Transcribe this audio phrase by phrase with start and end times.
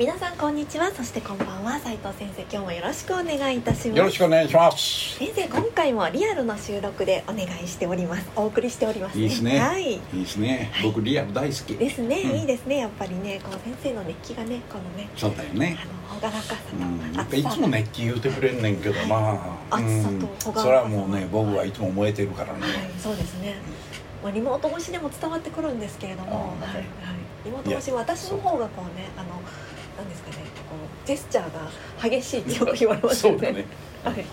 [0.00, 0.90] 皆さんこんにちは。
[0.92, 1.78] そしてこんばんは。
[1.78, 3.98] 斉藤先生今日もよろしくお願いいたします。
[3.98, 5.18] よろしくお願いします。
[5.18, 8.26] 先生今回もリアルの収録でお願いしております。
[8.34, 9.58] お送りしております、いいですね。
[9.58, 9.92] はい。
[9.92, 10.86] いいですね、はい。
[10.86, 11.76] 僕リアル大好き。
[11.76, 12.36] ですね、うん。
[12.38, 12.78] いいですね。
[12.78, 15.76] やっぱりねこの先生の熱気がねこのねそうだよね。
[15.78, 20.52] あの朗らかさうん、とやっぱいつも熱気言うてくれんねんけどまあ、熱さとうん、朗らか。
[20.54, 23.56] さそれはもうね僕はいつも燃えてるからね、はいそうですね、
[24.24, 26.74] まあ、リモート越しでも伝わってくるんですけれども、はい。
[26.76, 26.84] はい、
[27.44, 29.28] リモート越し私の方がこうねあの
[31.10, 33.52] ジェスチャーが激しいってよく言われますよね。
[33.52, 33.64] ね。
[34.04, 34.24] はい、はい、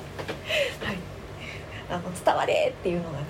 [1.90, 3.26] あの伝われっていうのがね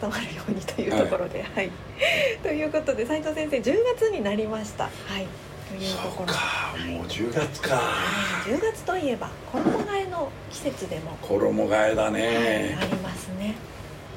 [0.00, 1.70] あの伝わるようにというところで、はい。
[2.42, 4.84] ということで斉藤先生10月になりました。
[4.84, 5.28] はい。
[5.68, 7.76] というところそうかもう10月か。
[7.76, 8.50] はい。
[8.50, 13.54] 10月といえば衣替えの季節でも、衣替えだはいねありますね。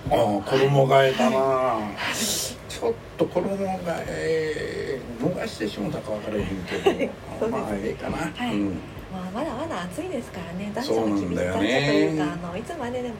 [0.10, 0.42] ああ衣
[0.88, 1.78] 替えだな、
[2.82, 8.56] ちょっと衣替え逃してしもたか分からへんけど、まあええかな、はい。
[8.58, 8.70] うん。
[9.14, 10.72] まあ、まだまだ暑いですからね。
[10.74, 13.16] 残暑そうが厳しいなんだよ残暑とねいうかあのいつまででも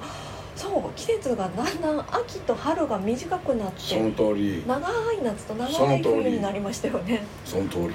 [0.56, 4.64] そう季節がだんだん秋と春が短くなってその通り。
[4.66, 4.80] 長
[5.14, 7.22] い夏と長い冬になりましたよね。
[7.46, 7.84] その通り。
[7.84, 7.94] はい、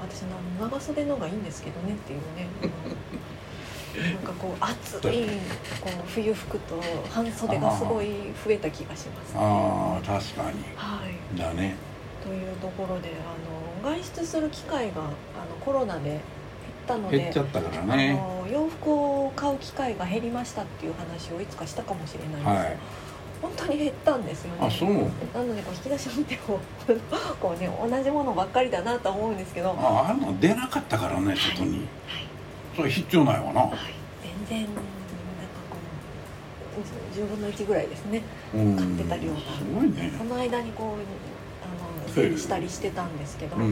[0.00, 2.48] 私の長袖のがいいんですけどねっていうね。
[2.62, 2.70] う ん
[4.00, 5.26] なんかこう暑い
[5.80, 8.06] こう冬服と半袖がすごい
[8.44, 9.38] 増えた気がします、ね。
[9.40, 10.64] ああ確かに。
[10.74, 11.38] はい。
[11.38, 11.76] だね。
[12.22, 13.10] というところで
[13.82, 15.10] あの外出する機会があの
[15.60, 16.20] コロナで減っ
[16.86, 22.46] たので減っちゃったからあねの洋服を買う機会が減りましたっていう話をいつかしたかもしれないんです。
[22.46, 22.76] はい。
[23.42, 24.58] 本当に減ったんですよね。
[24.62, 24.88] あそう。
[24.88, 24.94] な
[25.44, 26.58] のでこう引き出しを見ても
[27.40, 31.76] こうね同じものばっかりだなと思うんですけど、はああんの出なかったからね外に。
[31.76, 31.86] い
[32.76, 33.60] それ必要ないわな。
[33.62, 33.70] はい、
[34.48, 34.80] 全然なんか
[35.70, 35.76] こ
[36.78, 38.22] う10分の1ぐらいですね。
[38.54, 38.76] うん。
[38.76, 39.38] 買ってた量が。
[39.38, 40.12] すごいね。
[40.16, 40.88] その間にこう
[41.64, 43.70] あの整理したりしてたんですけど、うんうん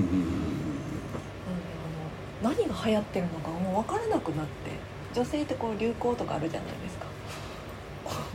[2.42, 4.92] あの何が流行ってるのかもう分からなくなって。
[5.14, 7.06] 女性ってこう流行とかあるじゃないですか。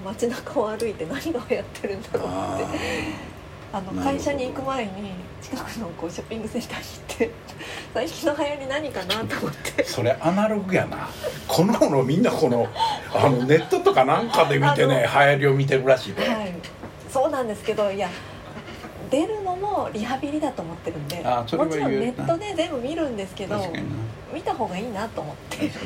[0.05, 2.77] 街中を歩いて何が流行ってるんだろうあって
[3.73, 4.91] あの会社に行く前に
[5.41, 7.31] 近くのこうショッピングセンターに行って
[7.93, 9.83] 最近の流行り何かなと思って。
[9.83, 11.09] あそれアナログやな。
[11.47, 12.67] この頃みんなこの
[13.13, 16.53] あのネットとかなんかで見てね流行りを見てるらしいで、はい。
[17.09, 18.09] そうなんですけどいや
[19.09, 23.61] 出るのもリハビリだと思ってるんでもちろんネットで全部見るんですけど
[24.33, 25.69] 見た方がいいなと思って。
[25.69, 25.79] 確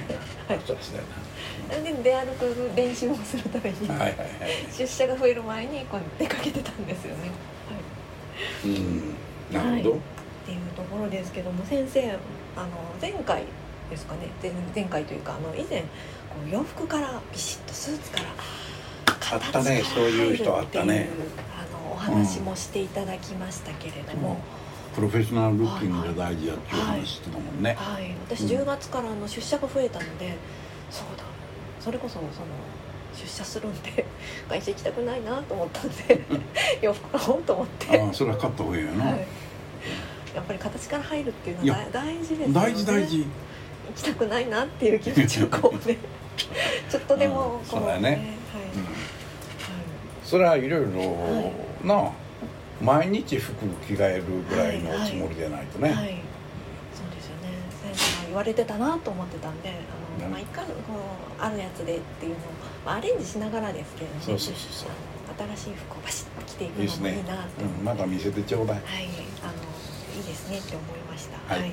[0.47, 1.01] かにそうですね。
[1.83, 4.17] で出歩く練習をするために、はいはいはい。
[4.77, 7.31] 出社が増える前にこう出かけてたんですよね。
[8.63, 9.15] はい、うん。
[9.51, 9.99] なるほど、っ
[10.45, 12.11] ていうところですけども先生
[12.55, 12.67] あの
[13.01, 13.43] 前回
[13.89, 14.29] ですかね。
[14.41, 15.87] 前前回というかあの以前こ
[16.47, 18.25] う洋服からビシッとスーツから
[19.33, 21.09] あったねそういう人あったね。
[21.57, 24.37] あのお話もしていただきましたけれども、
[24.95, 30.35] プロフェッショナルルッキングが大事やっていう話してたもんね、はい、私うん10月からあの出社が増えたので、
[30.89, 31.23] そうだ。
[31.79, 32.25] それこそその
[33.15, 34.05] 出社するんで
[34.49, 36.21] 会社行きたくないなと思ったんで
[36.81, 39.27] 洋服買おうと思って、ああそれは買った方がいいよな、はい、
[40.35, 42.53] やっぱり形から入るっていうのは大大事ですよね。
[42.53, 43.17] 大事大事。
[43.17, 43.25] 行
[43.95, 45.97] きたくないなっていう気持ちをこうね
[46.89, 48.09] ちょっとでもうんこそうだよね。
[48.09, 48.19] はい。
[48.19, 48.31] うん。
[50.23, 51.51] それはいろいろ
[51.83, 52.11] なあ
[52.81, 53.53] 毎日服
[53.85, 56.21] 着替えるぐらいのつもりでないとね、はい、はい、
[56.93, 57.49] そうですよね。
[57.93, 59.77] 先生が言われてたなと思ってたんであの、
[60.21, 60.93] ねまあ、いかにこ
[61.39, 62.39] うあるやつでっていうのを、
[62.85, 64.89] まあ、アレンジしながらですけれども、そうそうそう
[65.55, 67.63] 新しい服をバシッと着ていくのもいいなって思って。
[67.63, 68.77] うん、また見せてちょうだい。
[68.77, 68.85] はい、
[69.41, 69.53] あの
[70.17, 71.53] いいですねって思いました。
[71.53, 71.71] はい。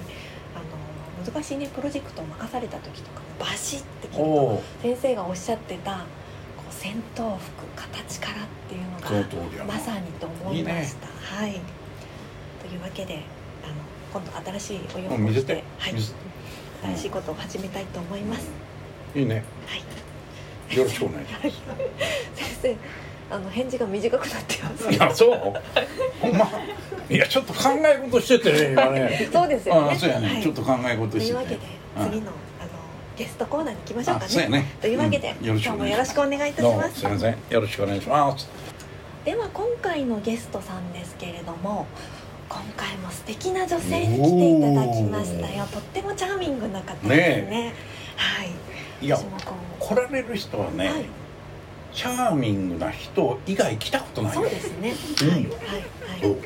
[0.55, 6.07] あの難しいねプロジェクトを任された時とかもバシッて着るおとお先生がおっしゃってた
[6.57, 11.09] こう戦闘服形からっていうのがまさにと思いました。
[11.37, 11.61] はい。
[12.61, 13.23] というわけで
[13.65, 13.75] あの
[14.13, 15.95] 今度新しいお洋服を着て、はい
[16.87, 18.49] 見せて、新しいことを始めたいと思います。
[19.15, 19.43] いいね。
[19.67, 19.77] は
[20.75, 20.77] い。
[20.77, 21.53] よろしくお願いしはい。
[22.35, 22.77] 先生
[23.31, 24.85] あの返事が短くなってます。
[24.85, 25.55] ますいやそう？
[26.21, 26.49] ほんま？
[27.11, 29.29] いやちょっと考え事しててね今ね。
[29.33, 29.91] そうですよね。
[29.93, 30.43] あそうやね、はい。
[30.43, 31.33] ちょっと考え事してて。
[31.33, 31.59] というわけで
[31.99, 32.27] うん次の
[32.61, 32.69] あの
[33.17, 34.65] ゲストコーナーに行きましょうかあそうやね。
[34.81, 35.47] というわけで、うん。
[35.49, 37.01] 今日もよろしくお願いいたします。
[37.01, 37.37] すいません。
[37.51, 38.49] よろしくお願いします。
[39.25, 41.87] では今回のゲストさんですけれども
[42.49, 45.67] 今回も素敵な女性に来ていただきましたよ。
[45.67, 47.75] とってもチャーミングな方ですね。
[48.17, 48.51] はい。
[49.05, 49.19] いや
[49.79, 51.05] 来られる人はね、はい。
[51.93, 54.95] チャーミングな人以外来たことないそうですね。
[55.23, 55.29] うん。
[55.29, 55.47] はいは
[56.17, 56.37] い。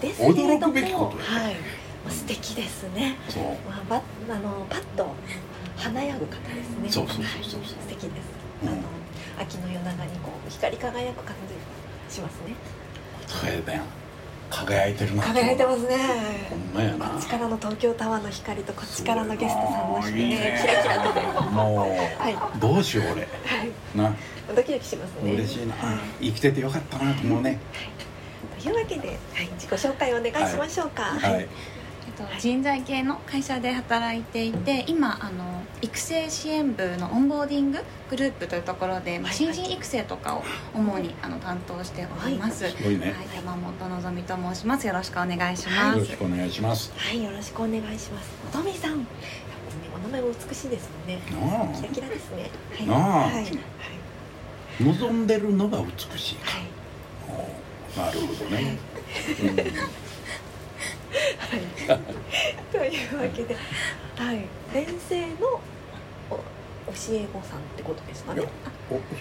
[0.00, 1.22] ですけれども驚くべきことよ。
[1.22, 1.54] はい。
[1.54, 1.60] ま
[2.08, 3.16] あ素敵ですね。
[3.28, 3.44] そう。
[3.68, 4.02] まあ、ば
[4.34, 5.06] あのパッと
[5.76, 6.90] 華やぐ方ですね。
[6.90, 7.60] そうそうそうそう。
[7.60, 7.68] はい。
[7.68, 8.10] 素敵です。
[8.64, 8.68] うん。
[8.70, 8.78] あの
[9.40, 11.36] 秋の夜長にこう光り輝く感
[12.08, 12.54] じしますね。
[13.26, 13.82] それだよ
[14.50, 15.96] 輝いてるな輝いてますね。
[16.50, 21.50] ほんまやなこっちからの東京タワーの光とこっちからのゲストさんの光いいね、キラキラとね。
[21.50, 22.34] もはい。
[22.34, 23.26] はうどうしよう俺い。
[23.94, 24.14] な
[24.54, 25.32] ドキドキしますね。
[25.32, 27.60] 嬉しいなはい生きててよかったなと思うね
[28.62, 31.02] というわけで、はい、自己紹介お願いしましょうか。
[31.02, 31.48] はい
[32.18, 37.78] と、人材系の会社で働いていて今あの育成支援部のオンボーディング
[38.10, 40.42] グループというところで、まあ、新人育成とかを
[40.74, 48.30] 主にあの担当しております、はいすごいね山本のぞみと申しますよろしくお願いします、よろしくお願いしますはい、よろしくお願いします。
[48.48, 49.06] おとみさん。
[49.94, 51.20] お名前も美しいですもんね。
[51.72, 52.50] なキラキラですね。
[52.76, 52.86] はい。
[52.86, 53.34] なあはい。
[53.34, 53.58] はい。
[54.80, 56.78] あ望んでるのが美しいはい。
[57.28, 60.07] おなるほどね、はい、
[62.72, 63.56] というわけで、
[64.16, 65.60] はい、先生の
[66.30, 66.42] お教
[67.12, 68.42] え子さんってことですかね。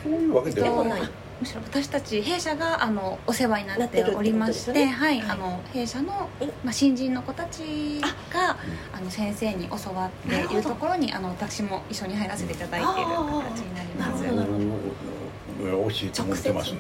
[0.04, 1.04] そういうわけではない。
[1.04, 1.06] い。
[1.40, 8.02] むしろ私たち弊社があのお世話になっておりましてはい、はいあの弊社のえ、まあ、新人の子たち
[8.34, 8.58] が
[8.92, 14.24] あの先生に教わっているところにあの私も一緒に入らせていただいている形になります。
[14.24, 14.68] なるほどなるほ
[15.14, 15.17] お
[15.58, 16.80] 教えてもらってますね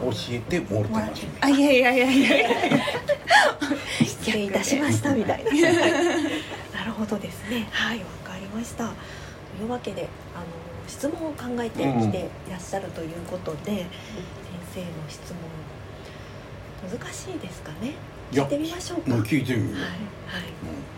[0.00, 0.12] 教ど。
[0.30, 2.48] えてもらってますねあいやいやいやいやいや
[4.04, 5.50] 失礼いたしましたみたいな。
[5.52, 7.66] なるほどですね。
[7.70, 8.84] はい、わかりました。
[8.86, 8.92] と
[9.62, 10.44] いうわけで、あの
[10.88, 12.18] 質問を考えてきて
[12.48, 13.86] いらっしゃるということで、先
[14.74, 15.32] 生の質
[16.82, 17.92] 問難しいですかね？
[18.32, 19.10] 聞いてみましょうか。
[19.18, 19.90] 聞いてみよう、はい。
[19.90, 20.93] うん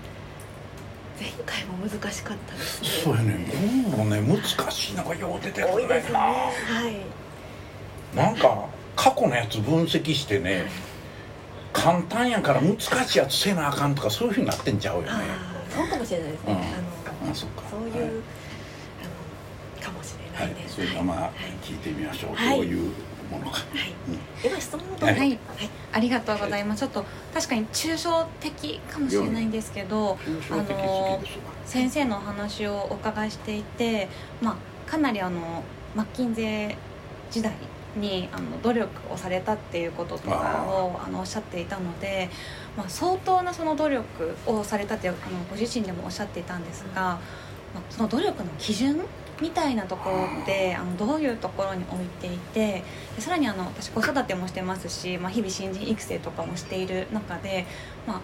[1.18, 2.88] 前回も難しかったですね。
[3.04, 3.46] そうやね。
[3.86, 6.18] 今もね難しいのがよう出てくるねですね。
[6.18, 6.44] は
[8.14, 8.16] い。
[8.16, 10.66] なんか過去のやつ分析してね
[11.72, 15.08] 簡単やから難しいやつせなあかんとかそういうふうになってんちゃうよね。
[15.70, 16.52] そうかもしれないですね。
[16.52, 16.56] うん。
[16.56, 16.60] あ
[17.26, 17.62] のあそっか。
[17.70, 18.02] そういう、はい。
[18.02, 20.54] あのかもしれはないい。
[20.62, 20.74] です。
[20.76, 21.32] それではまあはい。
[21.62, 22.56] 聞いてみましょう、はい。
[22.56, 22.92] どういう
[23.26, 23.92] ものか、はい。
[24.08, 24.42] うん。
[24.42, 25.06] では質問をどうぞ。
[25.06, 25.38] ははい。
[25.92, 26.80] ありがとうございます。
[26.80, 34.08] ちょっと確かに抽象的かもしれないんですけど抽象的すぎですわ先生のお話をお伺いしていて、
[34.40, 35.62] まあ、かなりあの
[35.94, 36.76] マッキンゼー
[37.30, 37.52] 時代
[37.96, 42.28] にあの努力をされたっていうこととかをあのおっしゃっていたので、
[42.76, 45.18] まあ、相当なその努力をされたってあの
[45.50, 47.20] ご自身でもおっしゃっていたんですが、まあ、
[47.90, 49.00] その努力の基準
[49.40, 52.82] みたいなところってあのどういうところに置いていて
[53.16, 57.66] でさらにあの私子育てもしてますし、まあ、日々新人育成とかもしている中で、
[58.06, 58.20] まあ、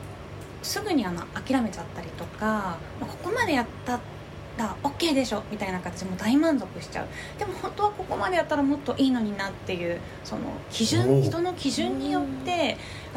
[0.63, 4.01] すぐにあの諦めちゃったりとか、まあ、ここまでやった
[4.57, 7.09] ら OK でしょみたいな形でもう大満足しちゃう。
[7.39, 11.23] でも本当はここまでやったらもっといいのになっていうその基お準ー。
[11.23, 12.77] 人の基準によってやっ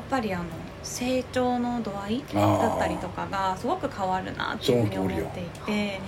[0.10, 0.46] ぱりあの
[0.86, 6.00] 成長の度合いだったりとかがすごく変わるなっていうふうに思っていて。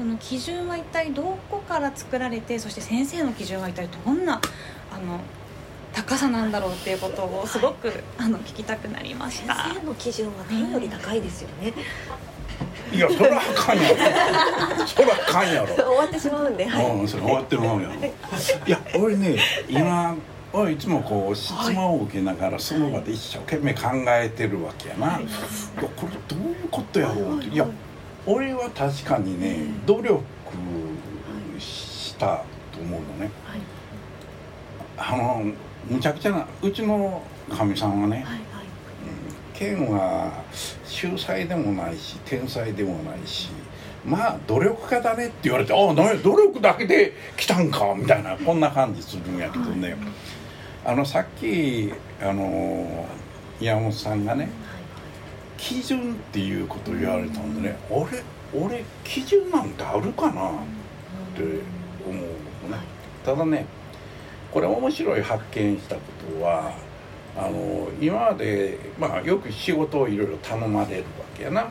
[0.00, 4.40] その基準は一体どこから作られてそして先生の基準は一体どんな
[4.90, 5.20] あの
[5.92, 9.54] 高さなんだろうっていうことをすごくあの聞きたくなりました。
[9.54, 11.74] 先生の基準は天より高いですよね。
[12.92, 13.96] いやそらあかんやろ
[14.86, 16.86] そらあかんやろ終わってしまうんで、はい。
[16.86, 19.36] うん、それ終わってるもんやろいや俺ね
[19.68, 20.16] 今
[20.52, 20.76] 俺い。
[20.76, 25.24] つもこう質問を受けながらその場で一生懸命考えてるわけやな、はい。
[25.24, 25.30] い、や
[25.96, 27.48] これどういうことやろうって。
[27.48, 27.56] い。
[27.56, 27.72] やはい
[28.26, 29.86] 俺は確かにねうん。
[29.86, 30.22] 努力
[31.58, 33.30] したと思うのね。
[33.44, 33.60] はい。
[34.98, 35.52] あの
[35.88, 38.40] むちゃくちゃなうちのかみさんはね、はい
[39.66, 40.42] は
[40.86, 43.50] 秀才でもないし天才でもないし
[44.04, 49.96] まあ努力家だねって言われて「ああ努力だけで来たんか」みたいなこんな感じするんやけどね、
[50.84, 53.06] あのさっきあの
[53.60, 54.48] 山本さんがね
[55.58, 58.22] 基準っていうことを言われたんでね俺
[58.54, 60.54] 俺基準なんてあるかなっ
[61.36, 61.42] て
[62.06, 62.82] 思うのね。
[63.24, 63.66] ただね
[64.50, 66.00] これ面白い発見したこ
[66.38, 66.72] とは
[67.36, 71.68] あの今まで、まあ、よく仕事をいろいろ頼まれるわけやな。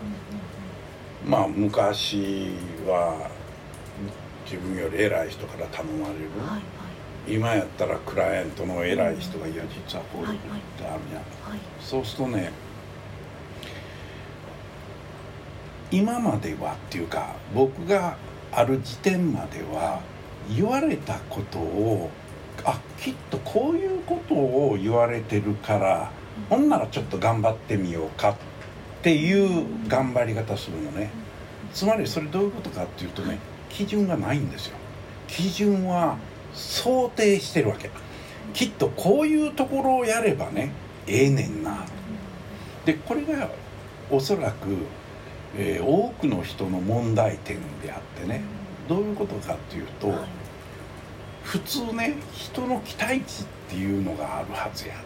[1.25, 2.53] まあ昔
[2.87, 3.29] は
[4.45, 6.78] 自分より偉い人から頼まれる、はい。
[7.29, 11.19] 今やったらクライアントの偉い人が「いや実はこういうことってあるや。
[11.19, 11.59] ん」はい。
[11.79, 12.51] そうするとね
[15.91, 18.15] 今まではっていうか僕が
[18.51, 20.01] ある時点までは
[20.55, 22.09] 言われたことを
[22.63, 26.11] あきっとこういうことを言われてるから
[26.49, 28.35] ほんならちょっと頑張ってみようかっ
[29.01, 31.09] ていう頑張り方するのね。
[31.73, 33.37] つまりそれどういうことかっていうとね
[33.69, 34.77] 基準がないんですよ。
[35.27, 36.17] 基準は
[36.53, 37.89] 想定してるわけ。
[38.53, 40.71] きっとこういうところをやればね
[41.07, 41.85] ええねんな。
[42.85, 43.49] でこれが
[44.09, 44.69] おそらく、
[45.57, 48.41] えー、多くの人の問題点であってね
[48.87, 50.13] どういうことかっていうと、
[51.43, 55.01] 普通ね人の期待値っていうのがあるはずやと。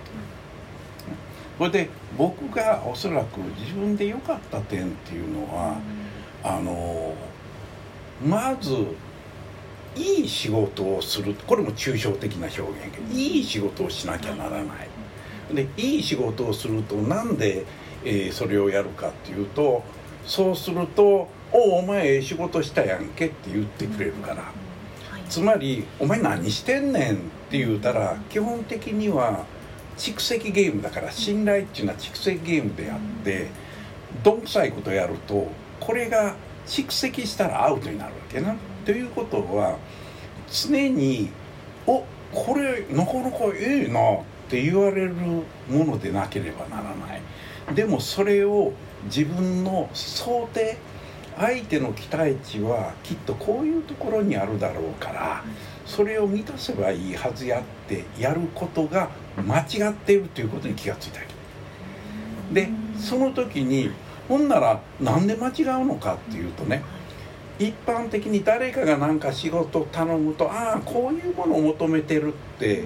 [1.59, 5.77] これで僕がおそらく自分で良かった点っていうのは、
[6.43, 7.13] あの
[8.25, 8.73] まず
[9.95, 11.35] いい仕事をする。
[11.47, 14.93] これも抽象的な表現いい仕事をしなきゃならない。
[15.53, 17.65] でいい仕事をするとなんで、
[18.03, 19.83] えー、それをやるかっていうと
[20.25, 24.51] そうすると「おお前ええ仕事したやんけ」って言ってくれるから、
[25.29, 27.17] つまり「お前何してんねん」っ
[27.49, 29.45] て言うたら基本的には
[29.97, 33.47] 蓄積ゲームだから信頼っていうのは蓄積ゲームであって
[34.23, 35.47] どんくさいことやると
[35.79, 36.35] これが
[36.65, 38.55] 蓄積したらアウトになるわけな。
[38.85, 39.77] ということは
[40.51, 41.29] 常に
[41.87, 47.21] 「おこれなかなかええな」って言われるものでなければならない。
[47.75, 48.73] でもそれを
[49.05, 50.77] 自分の想定
[51.37, 55.43] 相手の期待値はきっとこういうところにあるだろうから
[55.85, 61.25] それを満たせばいいはずやってやることが間違っているということに気がついたわ
[62.53, 63.91] けでその時に
[64.27, 66.83] ほんならなんで間違うのかっていうとね
[67.67, 72.83] 一般的に誰かが何か仕事を頼むとああこういうものを求めてるって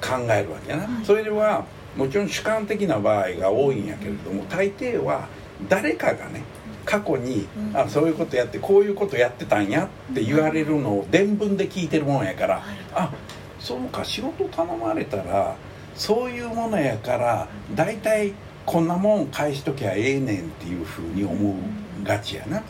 [0.00, 1.64] 考えるわけやな、それでは
[1.96, 5.28] もちろん主観的な場合が多いんやけれども大抵は
[5.68, 6.42] 誰かがね
[6.84, 12.62] 過去に、あそういうことやってこういうことやってたんやって言われるのを伝聞で聞いてるもんやから、
[12.94, 13.10] あ
[13.58, 15.56] そうか仕事頼まれたら
[15.94, 18.34] そういうものやから大体
[18.66, 21.54] こんなもん返しときゃええねんっていうふうに思
[22.02, 22.62] うがちやな。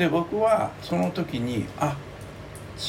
[0.00, 1.94] で僕はその時にあ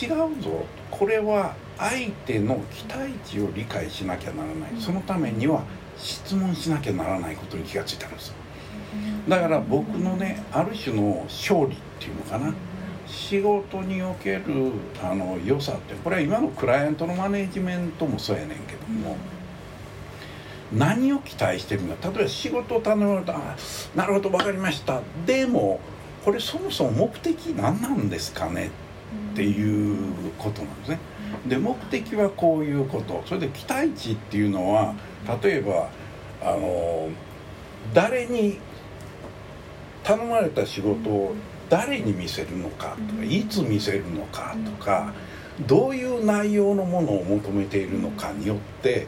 [0.02, 0.66] 違うぞ。
[0.90, 4.70] これは相手の期待値を理解しなきゃならない。
[4.80, 5.66] そのためには
[5.98, 8.34] 質問しなきゃならないことに気がついたんです
[9.28, 12.54] だから僕のねある種の勝利っていうのかな。
[13.08, 14.72] 仕事における
[15.04, 19.18] あの良さってこれは今のクライアントのマネージメントもそうやねんけども、
[20.72, 22.10] 何を期待してるんだ。
[22.10, 23.58] 例えば仕事を頼まれたあ
[23.96, 25.02] なるほど分かりました。
[25.26, 25.82] でも
[26.24, 28.70] これそもそも目的何なんですかね
[29.34, 31.00] っていうことなんですね。
[31.48, 33.24] で目的はこういうこと。
[33.26, 34.94] それで期待値っていうのは
[35.42, 35.90] 例えば
[36.42, 37.10] あの
[37.94, 38.60] 誰に
[40.04, 41.36] 頼まれた仕事を
[41.70, 45.14] 誰に見せるのかとかいつ見せるのかとか
[45.68, 49.08] どういう内容のものを求めているのかによって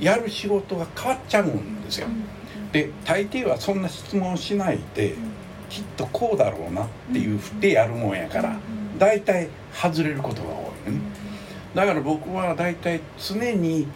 [0.00, 2.08] やる仕事が変わっちゃうんですよ。
[2.72, 5.14] で大抵はそんな質問しないで
[5.72, 8.58] きっとこうだろうなっていうふってやるもんやから
[8.98, 10.98] 大体外れることが多いね。
[11.74, 13.86] だから僕は大体常に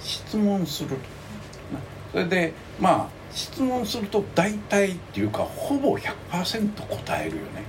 [0.00, 0.96] 質問する
[2.10, 7.62] それでまあ質問すると大体っていうかほぼ100%答えるよね、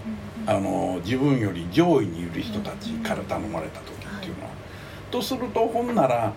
[0.48, 4.50] あの自分より上位にいる人たちから頼まれた時っていうのは。
[5.12, 6.34] とするとほんなら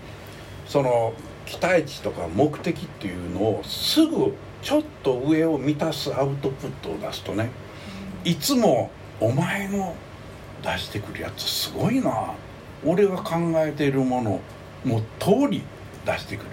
[0.66, 1.14] その
[1.46, 4.34] 期待値とか目的っていうのをすぐ
[4.64, 7.50] ちょっと上を満たすアウトプットを出すとね
[8.24, 8.90] いつも
[9.20, 9.94] 「お前の
[10.62, 12.32] 出してくるやつすごいな。
[12.86, 14.40] 俺が考えているもの
[14.84, 15.62] も通り
[16.04, 16.46] 出してくる」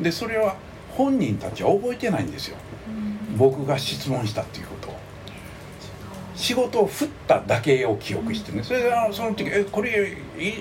[0.00, 0.56] でそれは
[0.90, 2.56] 本人たちは覚えてないんですよ、
[3.36, 4.96] 僕が質問したっていうことを。
[6.34, 8.62] 仕事を振っただけを記憶してね。
[8.62, 10.16] それでその時「えこれ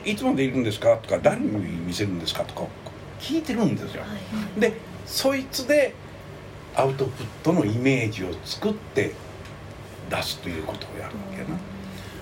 [0.06, 1.48] いつまでいるんですか?」とか「誰に
[1.86, 2.64] 見せるんですか?」とか
[3.20, 4.04] 聞いてるんですよ、
[4.58, 4.74] で
[5.06, 5.94] そいつで
[6.78, 9.14] アウトプットのイメージを作って
[10.12, 11.58] 出すということをやるわけな。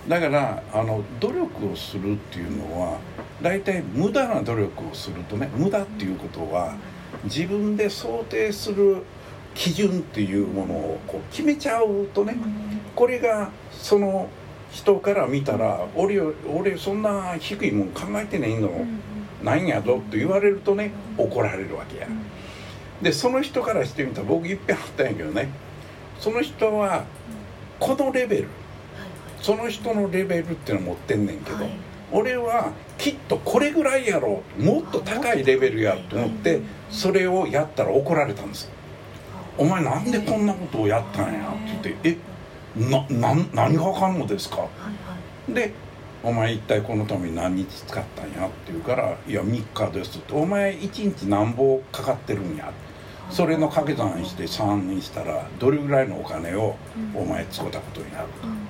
[0.07, 2.99] だからあの努力をするっていうのは
[3.41, 6.75] 大体無駄な努力をするとね無駄っていうことは
[7.25, 9.03] 自分で想定する
[9.55, 12.37] 基準っていうものをこう決めちゃうとね
[12.95, 14.29] これがその
[14.71, 18.69] 人から見たら「俺俺そんな低いもん考えてないの
[19.43, 22.07] ないんやぞ」って言われるとね怒られるわけや。
[23.01, 25.49] でその人からしてみたら僕いっぺんあったんやけどね。
[26.19, 27.03] その人は
[27.79, 28.47] このレベル。
[29.41, 31.69] その人のレベルっていうのを持ってんねんけど、はい、
[32.11, 34.63] 俺はきっとこれぐらいやろう。
[34.63, 38.69] もっと高いレベルやと思ってそれをやったら怒られたんです
[39.57, 42.17] お前なんでこんなことをやったんやって言って
[42.79, 44.67] 「えなな何があかんのですか?」
[45.47, 45.73] で
[46.25, 52.71] お前一体このために何日使ったんや?」って言うから「いや3日です」って「お前1日何本かかってるんや」
[53.31, 56.75] それの掛け算して3にしたらどれぐらいのお金を
[57.15, 58.27] お前使ったことになる、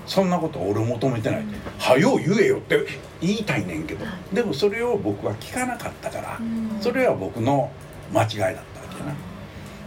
[0.07, 1.45] そんなこと俺求めてない
[1.77, 2.85] 「はよ言えよ」って
[3.19, 4.05] 言いたいねんけど。
[4.31, 6.39] でもそれを僕は聞かなかったから。
[6.79, 7.69] それは僕の
[8.13, 8.63] 間違いだったわ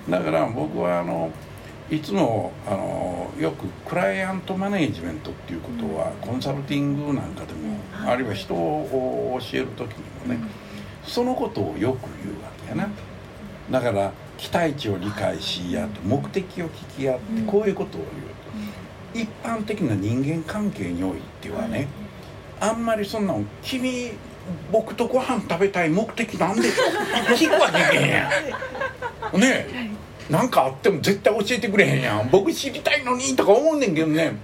[0.07, 0.19] けな。
[0.19, 1.31] だから僕はあの
[1.91, 10.41] いつもあのよくクライアントマネージメントっていうことはコンサルティングなんかでもあるいは人を教える時にもね
[11.05, 12.89] そのことをよく言うわけやな。
[13.71, 18.39] だから期待値を理解しあと目的を聞き合ってこういうことを言うと。
[19.15, 21.89] 一般的な人間関係においてはね
[22.61, 24.13] あんまりそんなの「君
[24.71, 26.85] 僕とご飯食べたい目的なんでしょ?
[27.35, 28.11] 」聞くわけへん。
[28.11, 28.31] や
[29.35, 29.91] んねえ
[30.31, 32.29] なんかあっても絶対教えてくれへんやん。
[32.31, 34.37] 僕知りたいのにとか思うねんけどね、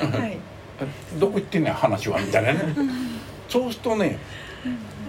[0.00, 0.38] はい、
[1.18, 2.60] どこ行ってんねん話はみたいなね。
[3.48, 4.18] そうするとね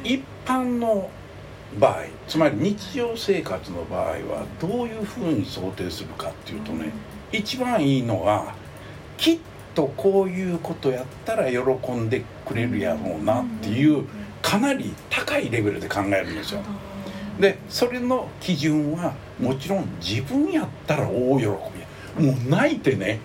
[0.03, 1.09] 一般の
[1.79, 6.91] 場合つまり日常生活の場合はどういうふうに想定するかっていうとね
[7.31, 8.55] 一番いいのは
[9.17, 9.39] きっ
[9.75, 14.05] とこういうことやったら喜んでくれるやろうなっていう
[14.41, 16.61] かなり高いレベルで考えるんですよ。
[17.39, 21.45] でそれの基準はもちろん自分やったら大喜
[22.17, 23.19] びもう泣いてね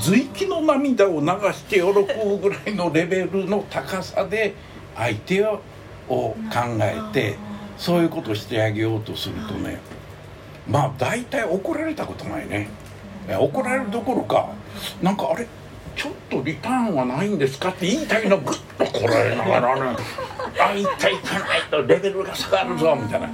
[0.00, 4.54] 随気の涙を流して喜ぶぐらいのレベルの高さで
[4.96, 5.60] 相手を
[6.08, 6.34] 考
[6.80, 7.36] えて
[7.76, 9.80] そういうことをしてあげようとするとね
[10.66, 12.68] まあ大体怒られたことないね
[13.28, 14.48] 怒られるどころか
[15.02, 15.46] なんかあれ
[15.94, 19.98] ちょっとリターンはないんですかって言いたいのグッとこらえながらね
[20.60, 23.28] あいたいかないとレベルが下がるぞみたいな。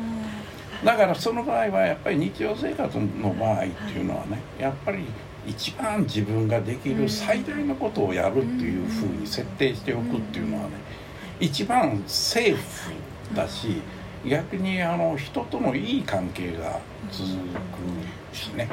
[0.84, 5.04] だからその場合はやっぱり日常生活の場合っていうのはねやっぱり
[5.46, 10.70] 一番自分ができる最大のことをやるっていうふうに設定しておくっていうのはね
[11.40, 13.80] 一番セーフだし
[14.26, 17.28] 逆にあの人とのいい関係が続
[18.32, 18.68] くしね。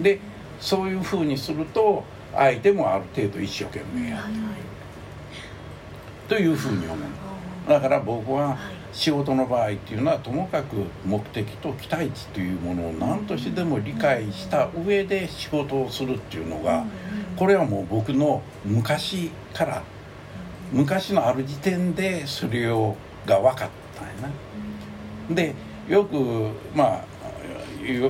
[0.00, 0.18] で
[0.60, 2.04] そういうふうにすると
[2.34, 4.22] 相手もある程度一生懸命やる。
[6.28, 6.98] というふうに思う。
[7.68, 8.56] だから僕は
[8.94, 16.84] 仕事の場合っていうのはともかく目的と期待値というものを何としてでも理解した上で仕事をするっていうのが
[17.36, 19.82] これはもう僕の昔から
[20.72, 24.14] 昔のある時点でそれをが分かったんや
[25.28, 25.34] な。
[25.34, 25.54] で
[25.88, 27.04] よくまあ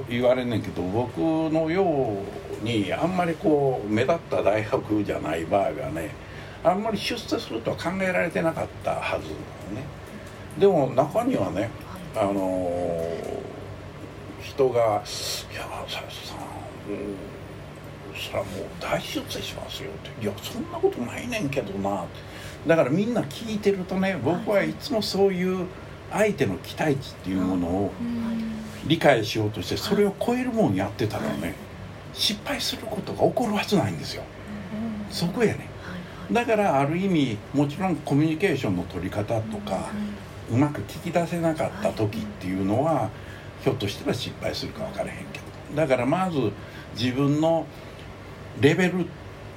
[0.09, 2.19] 言われんねんけど僕のよ
[2.63, 6.11] うにあんまりこう目立った大学じゃない場合はね
[6.63, 10.04] あんまり出世するとは考えられてなかったはずなのね。
[10.59, 11.71] でも中にはね、
[12.15, 15.05] あのー、人が「いや佐々
[15.89, 16.39] さん、
[18.15, 22.05] それはもう大出世しますよ」って「いやそんなことないねんけどな」
[22.67, 25.67] だからみんな聞いてるとね僕はいつもそういう
[26.11, 27.93] 相手の期待値っていうものを
[28.87, 31.55] 理解しようとしてそれを超えるもんやってたらね
[32.13, 34.23] 失敗することが起こるはずないんですよ。
[35.11, 35.69] そこやね
[36.31, 39.91] だからある意味もちろんコミュニケーションの取り方とか
[40.51, 43.11] うまく聞き出せなかった時っていうのは
[43.63, 45.45] ひょっとしたら失敗するか分からへんけど。
[45.77, 46.53] だからまず
[46.97, 47.67] 自分の
[48.61, 49.07] レベル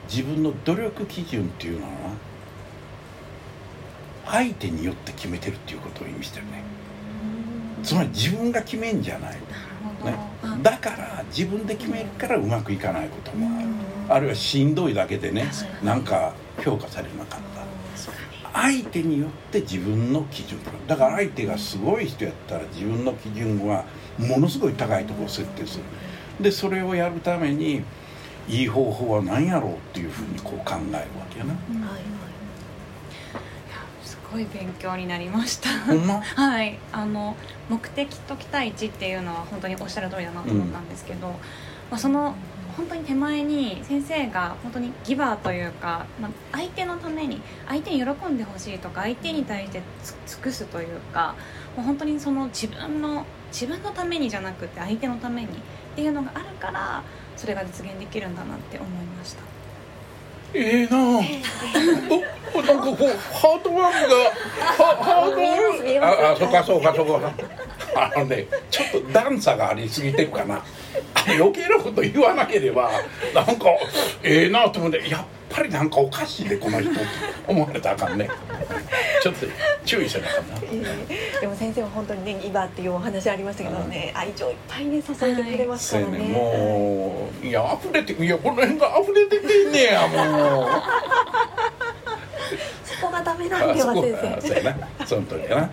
[0.10, 1.92] 自分の努力基準っていうのは
[4.26, 6.64] 相手によって決めてるっていうことを意味してるね。
[7.84, 9.40] つまり自分が決めんじゃない、ね、
[10.64, 13.68] だから自分で決めるからうまくいかないこともある
[14.10, 14.90] あるいはしんど。
[14.90, 15.52] いだけでね。
[15.84, 17.57] なんか評価されなかった
[18.62, 23.86] 相手によって自分の基準だから相手がすごい人やったら自分の基準は
[24.18, 25.84] ものすごい高いところを設定する。
[26.42, 27.84] でそれをやるために
[28.48, 32.02] いい方法は何やろうっていうふうにこう考えるわけやな、はいはい、
[34.04, 35.70] すごい勉強になりました。
[35.96, 36.80] ま、はい。
[36.92, 37.36] あの
[37.70, 41.38] 目的と期待値っていうのは本当におっしゃる通りだなと思ったんですけど、うん、ま
[41.92, 42.36] あ、その
[42.78, 49.82] 本当に手前に先生が本当にギバーというか、まあ、相手のために相手に喜んでほしいとか相手に対して
[50.28, 51.36] 尽くすというか
[51.76, 55.52] もう本当にその自分の自分のためにじゃなくて相手のためにっ
[55.96, 57.04] ていうのがあるから
[57.36, 59.42] それが実現できるんだなって思いました。
[60.54, 61.24] ええー、なあ、
[62.54, 64.32] おなんかこうハートワークが
[64.78, 67.34] ハートワークああそうかそうかそうか。
[67.96, 70.64] あのねちょっと段差がありすぎてるかな
[71.36, 72.92] 余計なこと言わなければ
[73.34, 73.66] なんか
[74.24, 77.00] ええー、なと思ってやっぱりなんかおかしいでこの人って
[77.48, 78.30] 思われたらあかんね。
[79.22, 79.46] ちょっと
[79.86, 80.68] 注意せなあかんな、え。
[81.38, 90.70] ー、でも先生は本当にね今っていうお話ありましたけどね、愛情いっぱいね支えてくれますからね、ね、もういや溢れていやこの辺が溢れててんねやもう。
[92.84, 94.70] そこがダメれなんでは先生。
[94.70, 95.72] あその通りやな、はい。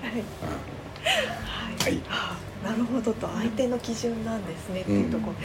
[1.83, 2.01] はい。
[2.09, 5.37] あなるほどと相手の基準なんですねっていうところ、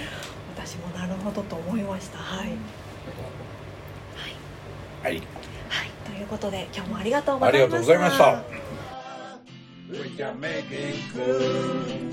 [0.55, 2.17] 私もなるほどと思いました。
[2.17, 2.49] はい、
[5.03, 5.21] はい、はい、
[6.05, 7.71] ということで今日もありがとうござありいました。
[7.71, 8.43] がとうございました。
[9.91, 12.09] We can make it good.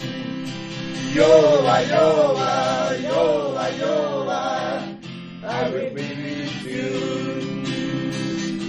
[5.49, 6.83] I will be with you.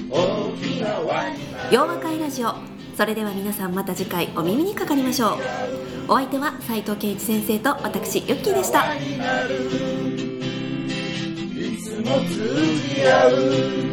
[0.10, 1.38] 大きなワイン。
[1.72, 2.54] 洋和会ラジオ
[2.98, 5.38] それでは皆さんまた次回お耳にかかりましょう。
[6.08, 8.96] お相手は斉藤圭一先生と私ユッキーでした。
[8.96, 9.00] い
[11.78, 13.28] つも通じ合
[13.84, 13.87] う